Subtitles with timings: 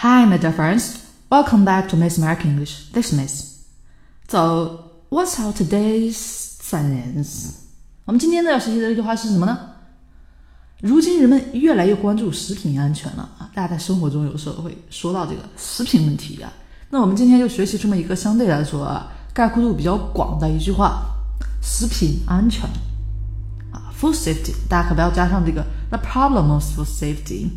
[0.00, 1.04] Hi, my dear friends.
[1.28, 2.92] Welcome back to Miss American English.
[2.92, 3.64] This Miss.
[4.28, 7.54] So, what's our today's sentence?
[8.04, 9.58] 我们今天呢要学习的这句话是什么呢？
[10.82, 16.52] 如今人们越来越关注食品安全了啊，大家在生活中有时候会说到这个食品问题啊。
[16.90, 21.02] 那我们今天就学习这么一个相对来说啊概括度比较广的一句话：
[21.60, 22.70] 食品安全
[23.72, 24.52] 啊，food safety。
[24.68, 27.48] 大家可不要加上这个 the problem of food safety。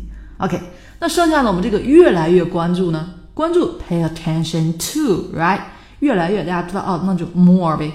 [0.42, 0.60] OK，
[0.98, 3.10] 那剩下的我们这个越来越关注呢？
[3.32, 5.60] 关注 pay attention to，right？
[6.00, 7.92] 越来越大家知道哦，那就 more 呗。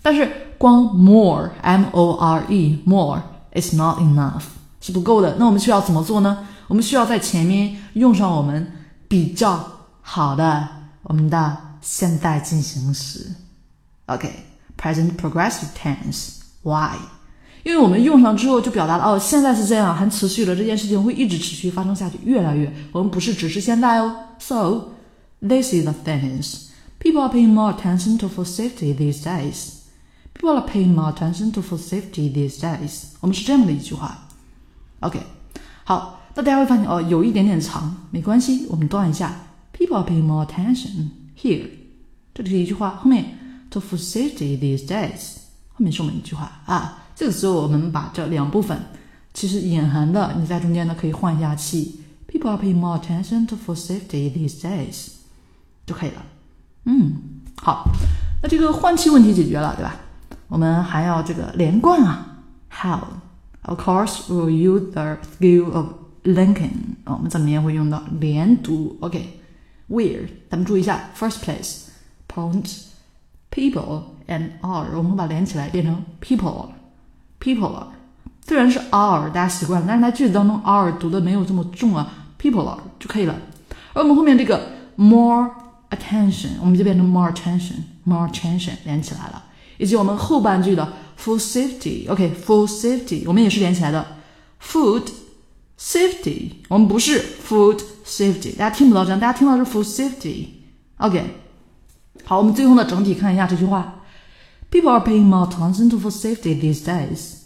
[0.00, 0.26] 但是
[0.56, 3.20] 光 more m o r e more
[3.54, 4.44] is not enough
[4.80, 5.36] 是不够的。
[5.38, 6.48] 那我们需要怎么做呢？
[6.66, 8.72] 我们需要在前面用上我们
[9.06, 9.62] 比较
[10.00, 10.66] 好的
[11.02, 13.26] 我们的现在进行时。
[14.06, 16.96] OK，present progressive tense，why？。
[17.63, 17.69] Why？
[17.69, 22.71] 因为我们用上之后就表达了哦，现在是这样，还持续了，这件事情会一直持续发生下去，越来越。
[22.93, 24.15] 我们不是只是现在哦。
[24.39, 24.91] So
[25.41, 26.67] this is the things
[26.99, 29.73] people are paying more attention to for safety these days.
[30.33, 33.07] People are paying more attention to for safety these days.
[33.19, 34.29] 我们是这样的一句话。
[35.01, 35.19] OK，
[35.83, 39.35] 好，那大家会发现哦，有一点点长，没关系，我们断一下。
[39.73, 41.67] People are paying more attention here，
[42.33, 43.37] 这里是一句话，后面
[43.69, 45.37] to for safety these days，
[45.73, 47.00] 后面是我们一句话啊。
[47.21, 48.79] 这个时候，我们把这两部分
[49.33, 52.01] 其实隐含的，你在中间呢可以换一下气。
[52.27, 55.11] People are paying more attention to food safety these days，
[55.85, 56.21] 就可以了。
[56.83, 57.13] 嗯，
[57.55, 57.85] 好，
[58.43, 59.95] 那这个换气问题解决了，对吧？
[60.47, 62.43] 我们还要这个连贯啊。
[62.69, 66.97] How？Of course, we'll use the skill of linking。
[67.05, 68.97] 我们这里面会用到连读。
[68.99, 70.27] OK，Where？
[70.49, 76.71] 咱们注意一下，first place，point，people and are，我们把连起来变成 people。
[77.41, 77.93] people 了，
[78.45, 83.35] 虽然是 are 大家习惯了，但是在句子当中 are 读的没有这么重啊，people 了就可以了。
[83.93, 85.49] 而我们后面这个 more
[85.89, 89.43] attention，我们就变成 more attention，more attention 连起来了，
[89.77, 94.05] 以及我们后半句的 food safety，OK，food safety 我们也是连起来的，
[94.61, 95.03] food
[95.79, 101.41] safety 我们不是 food safety，大家听不到这样，大家听到是 food safety，OK。
[102.25, 103.93] 好，我们最后呢整体看一下这句话。
[104.69, 107.40] People are paying more attention to food safety these days.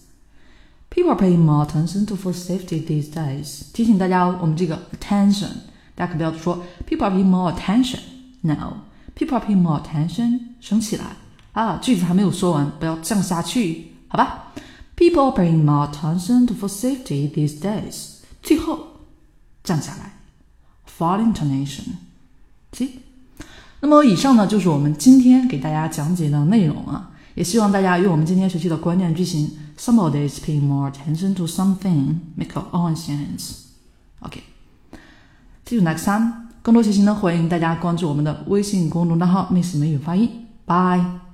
[0.96, 3.64] People are paying more attention to food safety these days.
[3.74, 5.50] 提醒大家，我们这个 attention，
[5.94, 7.98] 大家可不要说 people are paying more attention.
[8.40, 8.78] No,
[9.14, 10.40] people are paying more attention.
[10.58, 11.04] 升起来
[11.52, 14.54] 啊，句子还没有说完，不要降下去，好吧
[14.96, 18.20] ？People are paying more attention to food safety these days.
[18.42, 19.02] 最后
[19.62, 20.14] 降下来
[20.98, 21.82] ，fall intonation.
[22.70, 22.86] 好
[23.80, 27.10] 那么以上呢，就是我们今天给大家讲解的内容啊。
[27.34, 33.67] 也希望大家用我们今天学习的关键句型 ，somebody is paying more attention to something, make your own sense.
[34.19, 36.49] OK，see you next time.
[36.61, 40.47] 更多学习呢，欢迎大家关注我们的微信公众账号 “Miss 美语发音”。
[40.65, 41.24] Bye.